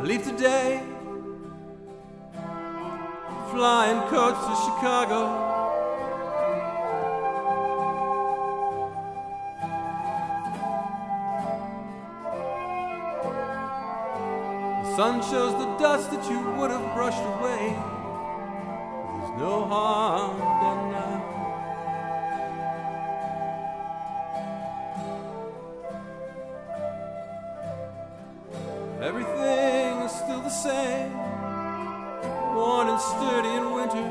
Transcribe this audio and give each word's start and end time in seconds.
I 0.00 0.02
leave 0.02 0.24
today, 0.24 0.82
flying 3.50 4.00
coach 4.08 4.38
to 4.48 4.54
Chicago. 4.64 5.20
The 14.82 14.96
sun 14.96 15.20
shows 15.20 15.52
the 15.52 15.68
dust 15.76 16.10
that 16.12 16.24
you 16.30 16.38
would 16.56 16.70
have 16.70 16.94
brushed 16.94 17.22
away. 17.22 17.76
There's 19.18 19.34
no 19.38 19.66
harm 19.68 20.38
done 20.38 20.92
now. 20.92 21.20
Everything 29.02 29.69
the 30.50 30.56
same, 30.56 31.12
worn 32.56 32.88
and 32.88 33.00
sturdy 33.00 33.52
in 33.58 33.70
winter. 33.72 34.08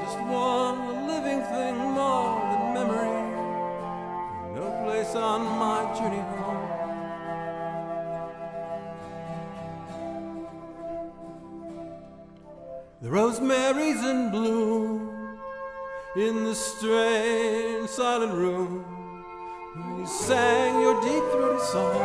Just 0.00 0.18
one 0.22 1.06
living 1.06 1.42
thing 1.52 1.76
more 1.76 2.40
than 2.50 2.62
memory. 2.72 3.20
No 4.54 4.66
place 4.82 5.14
on 5.14 5.40
my 5.64 5.80
journey 5.98 6.24
home. 6.32 6.68
The 13.02 13.10
rosemary's 13.10 14.02
in 14.02 14.30
bloom 14.30 15.19
in 16.16 16.42
the 16.42 16.54
strange 16.56 17.88
silent 17.88 18.32
room 18.32 18.84
where 19.76 20.00
you 20.00 20.06
sang 20.06 20.80
your 20.80 21.00
deep 21.00 21.22
throated 21.30 21.60
songs. 21.60 21.96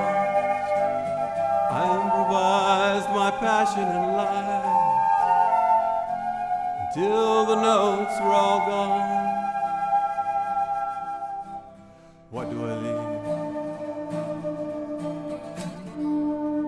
I 1.72 1.81
improvised 2.03 3.09
my 3.09 3.31
passion 3.39 3.81
and 3.81 4.14
life 4.16 4.66
until 6.81 7.45
the 7.47 7.56
notes 7.56 8.20
were 8.22 8.31
all 8.31 8.59
gone. 8.59 9.25
What 12.30 12.52
do 12.52 12.64
I 12.64 12.75
leave? 12.86 13.16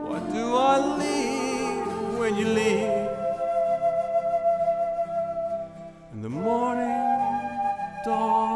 What 0.10 0.34
do 0.34 0.56
I 0.56 0.78
leave 0.98 2.18
when 2.18 2.36
you 2.36 2.48
leave? 2.48 2.77
dog. 8.04 8.47